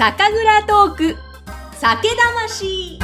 [0.00, 1.16] 酒蔵トーク
[1.74, 2.98] 酒魂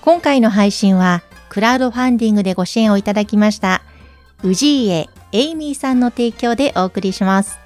[0.00, 3.82] 今回の配信はクラウドファンディングでご支援をいただきました
[4.44, 7.65] 氏家エイミーさんの提供でお送りします。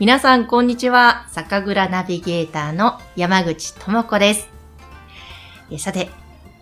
[0.00, 1.26] 皆さん、こんにちは。
[1.28, 4.48] 酒蔵ナビゲーターの山口智子です。
[5.76, 6.08] さて、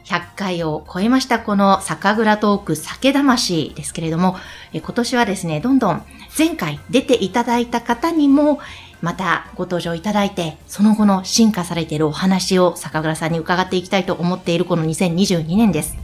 [0.06, 4.34] 100回を超えましたこの酒蔵トーク酒魂ですけれども、
[4.72, 6.02] 今年はですね、どんどん
[6.36, 8.58] 前回出ていただいた方にも、
[9.02, 15.96] またご登場いただいて、その後の進化されているお話を酒蔵さんに伺っていきたいと思っているこの2022年です。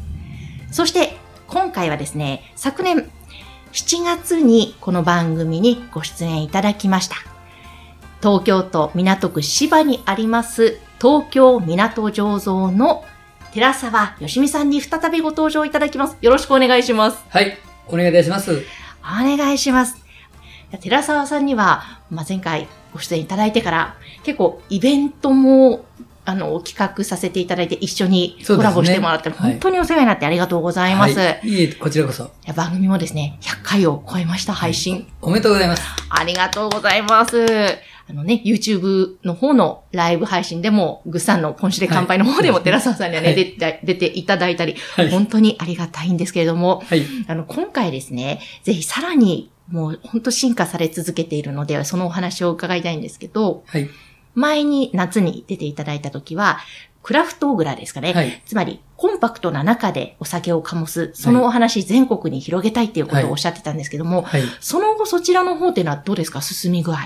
[0.71, 1.17] そして、
[1.49, 3.11] 今回はですね、昨年
[3.75, 7.17] 7月にこの番組にご出演いただきました。
[8.23, 13.05] 東京都港区芝にあります東京港醸造の
[13.53, 16.17] 寺沢よしみさんに再びご登場いただきます。
[16.21, 17.25] よろしくお願いします。
[17.29, 18.63] はい、お願いいたします。
[19.03, 19.97] お願いします。
[20.81, 25.84] 寺沢さんには、まあ、前回ご出演いただいてから、結構イベントも、
[26.27, 31.19] あの、企画させていただいて一緒にコラボしてもらって、ね本当にお世話になってありがとうございます。
[31.19, 32.31] はい、いえ、こちらこそ。
[32.55, 35.07] 番組もですね、100回を超えました配信。
[35.21, 35.83] おめでとうございます。
[36.09, 37.47] ありがとうございます。
[38.07, 45.11] あのね、YouTube の方のライブ配信でも、グッサンのポンシで乾杯の方でも、はい寺澤さんにはね、はい出て、出ていただいたり、はい。
[45.11, 47.03] 本当にありがたいんですけれども、はい。
[47.27, 53.89] あの、今回ですね、ぜひさらに、もう本当進化され続けているので、そのお話を伺いたいんですけど、はい。
[54.35, 56.59] 前に夏に出ていただいた時は、
[57.03, 58.15] クラフトグラですかね。
[58.15, 58.43] はい。
[58.47, 64.43] つまり、コンパクトな中でお酒を醸す、そのお話全国に広げたいっていうことをおっしゃってたんですけども、はい。
[64.61, 66.41] その後そちらの方っていうのはどうですか？
[66.41, 66.99] 進み具合。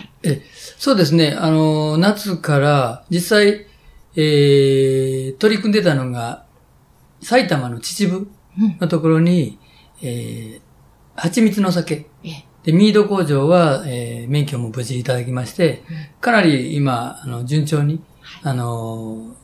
[0.78, 1.36] そうですね。
[1.36, 3.66] あの、夏から、実際、
[4.14, 6.44] えー、取り組んでたのが、
[7.20, 8.28] 埼玉の秩父
[8.60, 8.76] うん。
[8.80, 9.58] のところに、
[10.02, 10.60] えー、
[11.16, 12.06] 蜂蜜の酒。
[12.22, 15.82] ええで、ミード工場は、えー、免許も無事いただきまして、
[16.20, 18.02] かなり今、あの、順調に、
[18.42, 19.34] あの、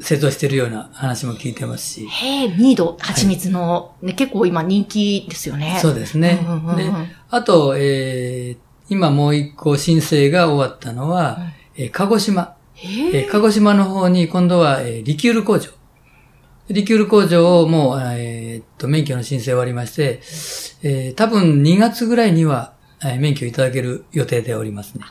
[0.00, 5.78] 製造しているような話も聞いてますし、へえ、ミード、蜂蜜の、ね、結構今人気ですよね。
[5.80, 6.40] そうですね。
[6.42, 6.90] うんうんうんうんで、
[7.30, 11.38] あと、えー、今もう一個申請が終わったのは、
[11.76, 12.56] えー鹿児島。
[12.76, 15.70] えー鹿児島の方に今度は、えーリキュール工場。
[16.70, 20.20] リキュール工場をもう、えーっと、免許の申請終わりまして、
[20.82, 22.72] えー多分2月ぐらいには、
[23.04, 25.04] えー免許いただける予定でおりますね。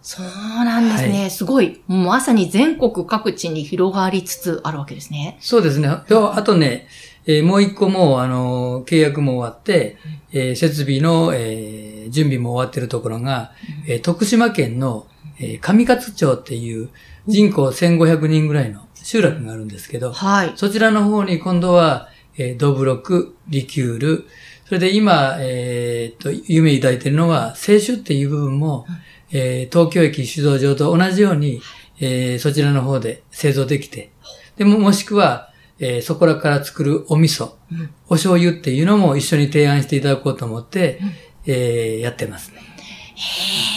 [0.00, 0.26] そう
[0.64, 1.24] なんですね。
[1.24, 1.80] はすごい。
[1.86, 5.36] もうまさに全国各地に広がりつつあるわけですね。
[5.40, 5.88] そうですね。
[6.08, 6.86] であとね、
[7.26, 9.96] えーもう一個もう、あのー契約も終わって、
[10.32, 13.52] えー設備の、えー準備も終わってるところが、
[13.88, 15.06] えー徳島県の、
[15.42, 16.88] えー上勝町っていう
[17.26, 20.52] 人口1500人ぐらいの集落があるんですけど、はい。
[20.56, 22.08] そちらの方に今度は、
[22.38, 24.24] えードブロク、リキュール、
[24.66, 28.86] それで今、えーっと、夢抱いてるのは、清酒っていう部分も、
[29.32, 31.60] えー東京駅酒造場と同じように、
[32.00, 34.12] えーそちらの方で製造できて、
[34.56, 35.50] でも、もしくは、
[35.80, 41.00] えーそこらから作るお味噌、うんお醤油っていうのも一緒に提案していただこうと思って、
[41.46, 42.58] えーやってますね。
[42.58, 43.71] へえ、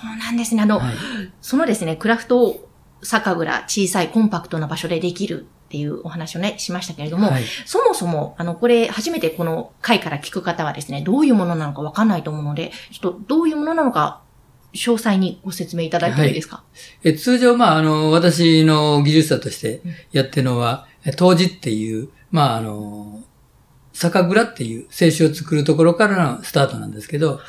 [0.00, 0.62] そうなんですね。
[0.62, 0.94] あの、はい。
[1.40, 2.68] そのですね、クラフト
[3.02, 7.44] 酒蔵、小さいコンパクトな場所でできるっていうお話をね、しましたけれども、はい。
[7.64, 14.22] そもそも、あの、これ、初めてこの回から聞く方はですね、どういうものなのかわかんないと思うので、ちょっとどういうものなのか、
[14.74, 16.62] 詳細にご説明いただいてもいいですか、
[17.02, 19.80] え通常、まあ、あの、私の技術者として
[20.12, 23.24] やってるのは、え当時っていう、まあ、あの、
[23.92, 27.40] 酒蔵っていう清酒を作るところからのスタートなんですけど、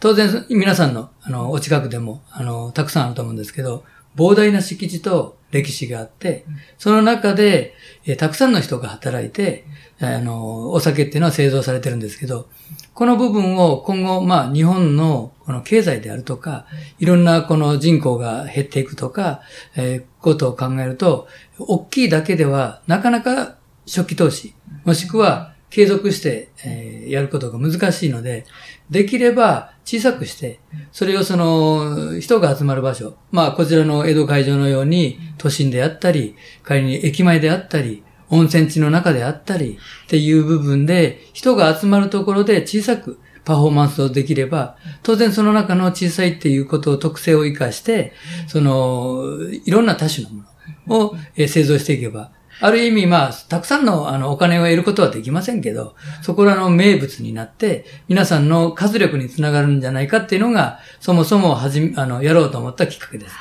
[0.00, 3.84] 当然、皆さんの、あの、お近くでも、あの、たくさんあると思うんですけど、
[4.16, 6.44] 膨大な敷地と歴史があって、
[6.78, 9.64] その中で、えたくさんの人が働いて、
[10.00, 12.48] あの、お酒っていうのは製造されてるんですけど、
[12.94, 16.66] この部分を今後、まあ、日本のこの経済であるとか、
[16.98, 19.42] いろんなこの人口が減っていくとか、
[19.76, 21.28] えーことを考えると、
[21.58, 23.56] 大きいだけではなかなか
[23.86, 24.54] 初期投資、
[24.84, 28.44] もしくは継続して、えーやることが難しいので、
[28.90, 30.60] できれば小さくして、
[30.92, 43.18] それをその人が集まる場所、まあこちらの江戸会場のように都心であったり、仮に駅前であったり、温泉地の中であったりっていう部分で人が集まるところで小さく
[43.48, 48.12] パフォーマンスをできれば、当然その中の小さいっていうことを特性を活かして、
[48.46, 49.24] その、
[49.64, 50.44] いろんな多種のも
[50.86, 52.30] のをえー製造していけば、
[52.60, 63.34] ある意味、まあ、たくさんのあのお金を得ることはできませんけど、そこらの名物になって、皆さんの活力につながるんじゃないかっていうのが、そもそもはじめ、あの、やろうと思ったきっかけです。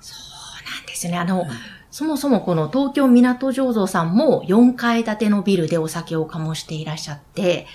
[0.00, 1.18] そうなんですよね。
[1.18, 1.46] あの、
[1.90, 7.66] そもそもこの東京港醸造さんも4階建てのビルでお酒を醸していらっしゃって、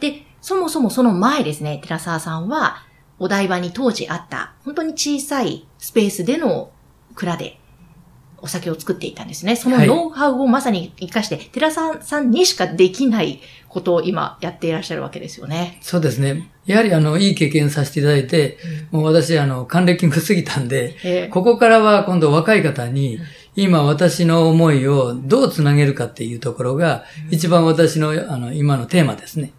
[0.00, 2.84] で、そもそもその前ですね、寺沢さんは、
[3.18, 6.70] お台場に当時あった、本当に小さいスペースでの
[7.14, 7.57] 蔵で
[8.40, 9.56] お酒を作っていたんですね。
[9.56, 15.78] そのはいノウハウをまさに活かして、寺沢さんにしかできないことを今やっていらっしゃるわけですよね。
[15.80, 16.50] そうですね。
[16.66, 18.58] やはりあの、いい経験させていただいて、
[18.90, 23.18] もう私あの、還暦が過ぎたんで、えーここからは今度若い方に、
[23.56, 29.52] 今私の思いをどうつなげるかっていうところが、一番私のあの、今のテーマですね。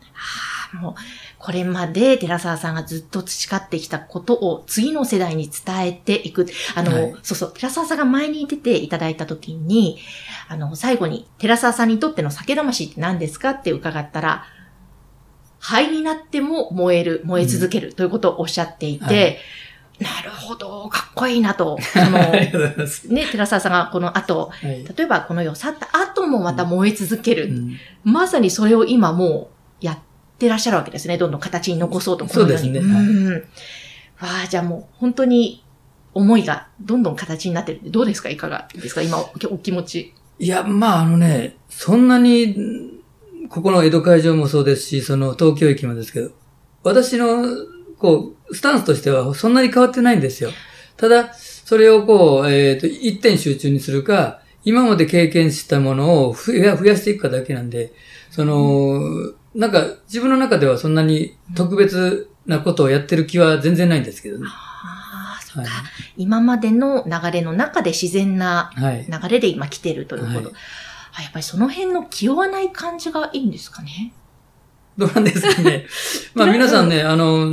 [0.74, 0.94] もう、
[1.40, 6.46] これまで寺沢さんがずっと培ってきたことを次の世代に伝えていく。
[6.76, 10.00] あの、はいそうそう、寺沢さんが前に出ていただいたときに、
[10.50, 14.44] あの、最後に、寺沢さんにとっての酒魂って何ですかって伺ったら、
[15.60, 19.38] 灰になっても燃える、燃え続けるということをおっしゃっていて、はい
[20.00, 21.78] なるほど、かっこいいなと。
[21.84, 22.20] その。
[23.10, 24.86] ね、寺沢さんがこの後、はい。
[24.96, 27.48] 例えばこの世を去った後もまた燃え続ける。
[27.48, 29.50] うんまさにそれを今も
[29.82, 30.00] うやっ
[30.40, 31.18] てらっしゃるわけですね。
[31.20, 32.26] どんどん形に残そうと。
[32.26, 33.34] このよにそうですねうん。
[33.36, 33.42] わ
[34.46, 35.64] あ、じゃあもう本当に
[36.14, 37.82] 思いがどんどん形になってる。
[37.84, 38.30] どうですか？
[38.30, 39.02] いかがですか？
[39.02, 40.14] 今おお気持ち。
[40.40, 42.56] いや、まああのね、そんなに、
[43.50, 46.32] ここの江戸会場もそうですし、その東京駅もですけど、
[46.84, 47.46] 私の、
[47.98, 50.52] こう、スタンスとしてはそんなに変わってないんですよ。
[50.96, 57.94] ただ、それをこう、えっ、と、一点集中にするか、今まで経験したものを増や増やしていくかだけなんで、
[58.30, 64.46] その、なんか自分の中ではそんなに特別なことをやってる気は全然ないんですけどね。
[64.48, 65.84] ああ、そっはいか、
[66.18, 69.06] 今までの流れの中で自然なはい。
[69.10, 70.36] 流れで今来てるということ。
[70.38, 70.54] はい
[71.12, 74.14] あやっぱりその辺の気負わない感じがいいんですかね？
[74.96, 75.88] どうなんですかね。
[76.36, 77.48] まあ皆さんね、あの、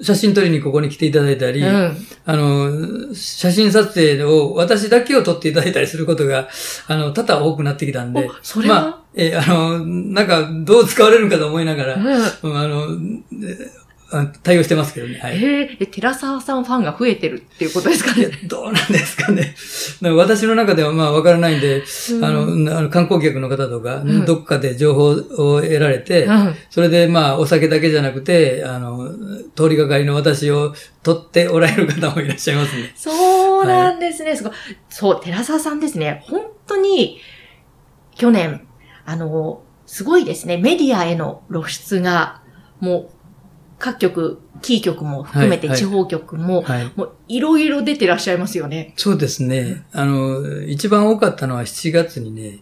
[0.00, 1.96] 写真撮りにここに来ていただいたり、うん。
[2.26, 6.48] あの、写真撮影を私だけを撮っていただいたりすることが、
[6.86, 8.74] あの、多々多くなってきたんでお、それは？
[8.74, 12.22] まあ、え、あの、なんか、どう使われるかと思いながら、うんうん
[14.08, 15.18] あの、対応してますけどね。
[15.20, 15.42] はい。
[15.42, 18.30] えーえ、寺沢さんファンが増えてるっていうことですかね？
[18.44, 19.56] どうなんですかね。
[20.00, 21.82] か私の中ではまあわからないんで、
[22.22, 22.42] あの、
[22.78, 29.10] あの観光客の方とか、んどっかで情報を得られて、うんそれでまあお酒だけじゃなくて、あの、
[29.56, 32.92] 通りがかりの私を取っておられる方もいらっしゃいますね。
[32.94, 34.36] そうなんですね。
[34.36, 34.52] すごい。
[34.88, 36.22] そう、寺沢さんですね。
[36.26, 37.18] 本当に、
[38.14, 38.66] 去年、
[39.06, 40.58] あの、すごいですね。
[40.58, 42.42] メディアへの露出が、
[42.80, 43.08] もう、
[43.78, 46.92] 各局、キー局も含めてはいはい地方局も、はい。
[46.96, 48.92] もう、いろいろ出てらっしゃいますよね。
[48.96, 49.84] そうですね。
[49.92, 52.60] あの、一番多かったのは7月にね、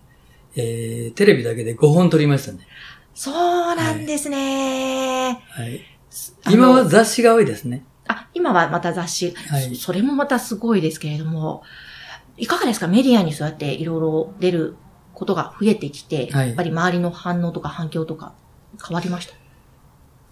[0.57, 2.61] えー、テレビだけで5本撮りましたね。
[3.15, 5.41] そうなんですね。
[5.51, 5.81] はい。
[5.81, 5.94] あの
[6.51, 7.85] 今は雑誌が多いですね。
[8.07, 11.63] あ、今はまた雑誌、はいそそれもまたすごいですけれども、
[12.37, 12.87] いかがですか？
[12.87, 14.77] メディアにそうやっていろいろ出る
[15.15, 18.35] ことが増えてきて、はいやっぱり周りの反応とか反響とか
[18.87, 19.35] 変わりました？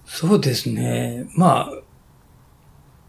[0.04, 1.26] そうですね。
[1.36, 1.72] まあ、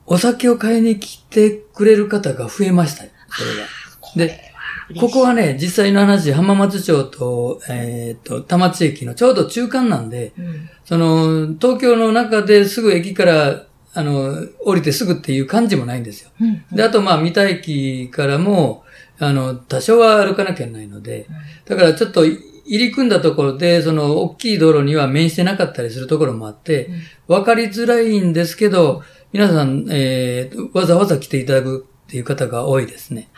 [0.06, 3.04] お酒を買いに来てくれる方が増えました。
[3.30, 3.68] それは。
[4.16, 4.53] で、
[5.00, 10.70] ここはね、実際の話、浜松町と、えっ、と、田町駅のちょうど中間なんで、うん。
[10.86, 13.64] その、東京の中ですぐ駅から、
[13.96, 16.32] あの、降りてすぐっていう感じもないんですよ。
[16.42, 16.66] うん。
[16.76, 18.84] で、あと、まあ、三田駅からも、
[19.20, 21.28] あの、多少は歩かなきゃないので、
[21.66, 26.90] だからちょっと入り組んだところで、その、大きい道路には面してなかったりするところもあって、
[27.28, 33.30] わかりづらいんですけど、皆さん、えー、わざわざ来ていただくっていう方が多いですね。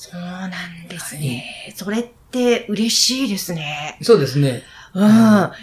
[0.00, 1.74] そうなんですね。
[1.76, 3.98] それって嬉しいですね。
[4.00, 4.62] そうですね。
[4.94, 5.06] うん。
[5.06, 5.08] い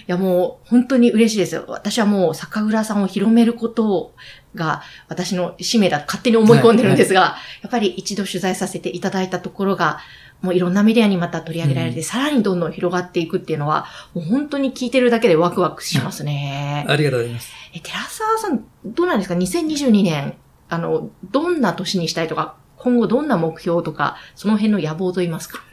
[0.05, 1.65] やもう本当に嬉しいですよ。
[1.69, 4.13] 私はもう酒蔵さんを広めること
[4.53, 10.01] が私の使命だと勝手に思い込んでるんですが、やっぱり一度取材させていただいたところが、
[10.41, 16.85] もういろんなメディアにまた取り上げられて、さらにどんどん広がっていくっていうのは、もう本当に聞いてるだけでワクワクしますね。
[16.87, 17.51] ありがとうございます。
[17.73, 20.35] え、寺沢さん、どうなんですか ?2022 年、
[20.69, 25.63] あの、どんな年にしたいとか、今後どんな目標とか、その辺の野望といいますか？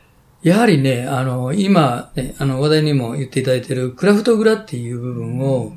[0.42, 5.73] やはりね、あの、今、ね、あの、話題にも言っていただいているクラフトグラっていう部分を、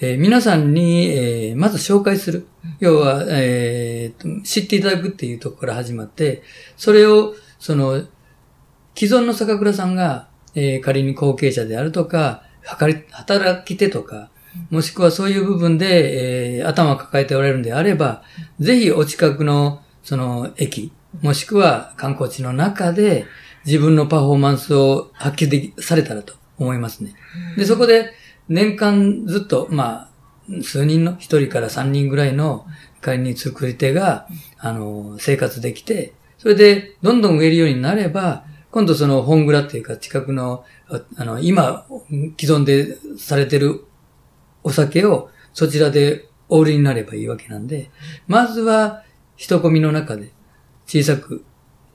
[0.00, 2.46] えー皆さんに、えーまず紹介する。
[2.80, 6.42] 要は、えーと知っていただくっていうところから始まって、
[6.76, 8.02] それを、その、
[8.96, 14.30] 既存の酒蔵さんが、えー仮に後継者であるとか、はかり働き手とか、
[14.70, 18.22] もしくはそういう部分で、えー頭を抱えておられるんであれば、
[18.60, 20.92] ぜひお近くの、その、駅、
[21.22, 23.26] もしくは観光地の中で、
[23.66, 27.14] 自分のパフォーマンスを発揮でき、されたらと思いますね。
[27.56, 28.12] で、そこで、
[28.48, 30.10] 年間ずっと、ま
[30.48, 32.66] あ、数人の一人から三人ぐらいの
[33.00, 40.64] 会に作り手が、あの、生活できて、それで、どんどん植えるようになれば、今度その本蔵っていうか近くの、
[41.16, 41.86] あの、今、
[42.38, 43.86] 既存でされてる
[44.64, 47.90] お酒をそちらでお売りになればいいわけなんで、
[48.26, 49.03] まずは
[49.36, 50.32] 人混みの中で
[50.86, 51.44] 小さく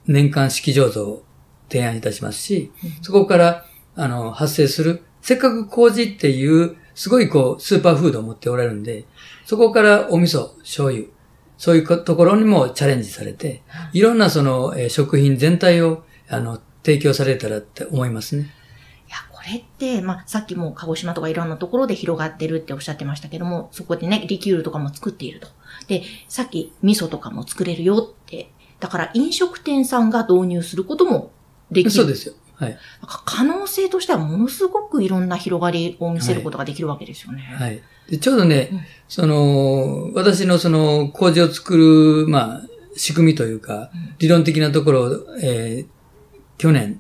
[0.06, 1.24] 年間式醸造を
[1.70, 3.66] 提案いたしますし、そこから
[3.96, 9.06] あの発生する、せっかく麹っていうすごいこうスーパーフードを持っておられるんで、
[9.46, 11.06] そこからお味噌、醤油、
[11.58, 13.62] そういうところにもチャレンジされて、
[13.94, 18.44] いろんなその、え食品全体をあの提供されたらって思いますね。
[19.08, 25.48] いや、これって、まあ、さっきも鹿児島とかいろんなところで広がってるっておっしゃってましたけども、そこでね、リキュールとかも作っていると。
[25.90, 28.52] で、さっき味噌とかも作れるよって。
[28.80, 31.32] だから飲食店さんが導入することも
[31.72, 31.92] できる。
[31.92, 32.36] そうですよ。
[32.56, 32.78] はい。
[33.26, 37.42] 可能性としてはものすごくいろんな広がりを見せることができるわけですよね。
[37.42, 37.82] はい。
[38.10, 42.62] でちょうどね、うん、その、私のその工事を作る、まあ、
[42.96, 45.88] 仕組みというか、理論的なところを、えー、
[46.58, 47.00] 去年、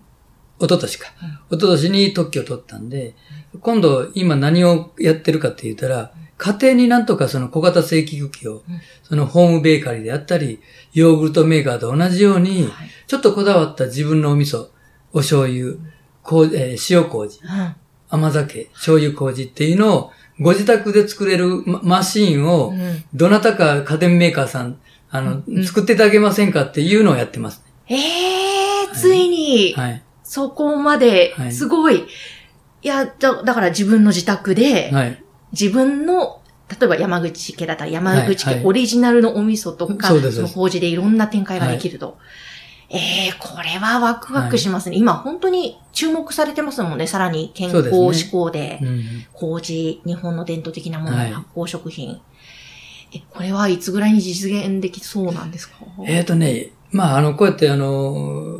[0.59, 1.07] 一昨年か。
[1.49, 3.15] 一昨年に特許を取ったんで、
[3.61, 8.63] 今度今何をやってるかって言ったら、家庭になんとかその小型正規機を、
[9.03, 10.61] そのホームベーカリーであったり、
[10.93, 12.71] ヨーグルトメーカーと同じように、
[13.07, 14.69] ちょっとこだわった自分のお味噌、
[15.11, 15.73] お醤油、
[16.23, 17.41] こうえー、塩麹、
[18.09, 22.73] 甘酒、醤油麹っていうのを、ご自宅で作れるマシーンを、
[23.13, 24.79] どなたか家電メーカーさん、
[25.11, 27.97] あの、作っていただけませんかっていうのをやってます、ね。
[27.97, 31.95] ええー、ついに、はい、そこまで、すごい。
[31.95, 32.05] はい、
[32.83, 42.17] いやだ、だから自分の自宅で、はい、自分の、例えば山口家だったら山口家オリジナルのお味噌とか、はいはい、その麹でいろんな展開ができると。
[42.91, 47.05] ええー、これはワクワクしますね、はい、今本当に注目されてますもんね。
[47.05, 48.79] さらに健康志向で、
[49.33, 52.19] 麹、日本の伝統的なもの、発酵食品。
[53.13, 55.75] え、これはいつぐらいに実現できそうなんですか？
[56.05, 58.59] えっ、ー、とね、まあ、あの、こうやってあの、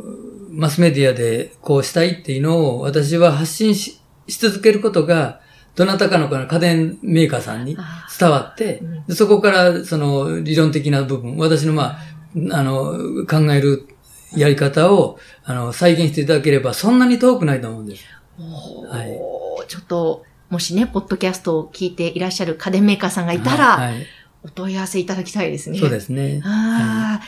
[0.50, 5.40] マスメディアでこうしたいっていうのを私は発信し続けることが、
[5.76, 7.76] どなたかの家電メーカーさんに
[8.18, 11.96] 伝わって、うん、そこからその理論的な部分、私のま
[12.52, 13.88] あ、あの、考える
[14.36, 18.04] やり方を、あの、再現していただければ、そんなに遠くないと思うんです。
[18.88, 19.66] はい。
[19.68, 24.06] ちょっと、もしね、ポッドキャストを聞いていらっしゃる家電メーカーさんがいたら、はい、
[24.42, 25.78] お問い合わせいただきたいですね。
[25.78, 26.40] そうですね。
[26.44, 27.20] あ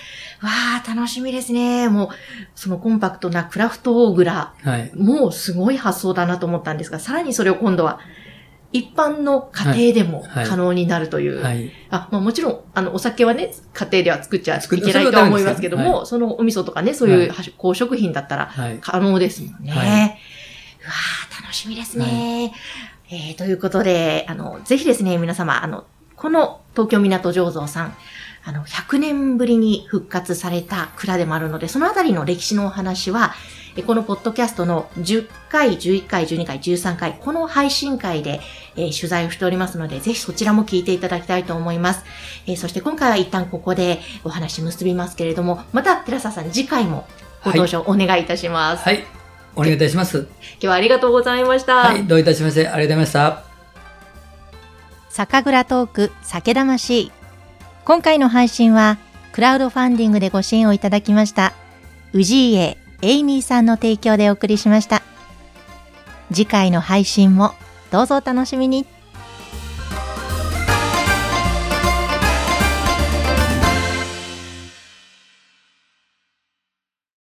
[0.42, 1.88] あ、はい、わあ、楽しみですね。
[1.88, 2.08] もう、
[2.54, 8.00] そのコンパクトなクラフトオーグラ、はい、もうすごい発想だなと思ったんですが、さらにそれを今度は、
[8.72, 11.42] 一般の家庭でも可能になるという。
[11.42, 11.56] はい。
[11.56, 18.50] はい、あまあ、もちろん、あの、お酒はね、家庭では作っちゃいけないとは思いますけども、そはい、そのお味噌とかね、そういう高食品だったら
[18.80, 20.18] 可能ですもんね。
[20.82, 20.92] うわ
[21.38, 22.52] あ楽しみですね。
[23.10, 25.84] えー、ということで、あの、ぜひですね、皆様、あの、
[26.22, 27.96] この東京港醸造さん、
[28.44, 33.34] あの、100年ぶりに復活された蔵でもあるので、そのあたりの歴史のお話は、
[33.88, 38.40] このポッドキャストの10回、11回、12回、13回、この配信会で、
[38.76, 42.04] えー、取材をしておりますので、ぜひそちらも聞いていただきたいと思います。
[42.46, 47.08] えー、そして今回は一旦ここでお話結びますけれども、また寺澤さん次回も
[47.42, 48.84] ご登場お願いいたします。
[48.84, 49.04] はい、はい、
[49.56, 50.18] お願いいたします。
[50.18, 51.78] 今日はありがとうございました。
[51.78, 53.51] はい、どういたしまして、ありがとうございました。
[55.12, 57.12] 酒蔵トーク酒魂。
[57.84, 58.96] 今回の配信は、
[59.32, 61.52] クラウドファンディングでご支援をいただきました、
[62.14, 65.02] 氏家エイミーさんの提供でお送りしました。
[66.32, 67.52] 次回の配信も
[67.90, 68.86] どうぞお楽しみに。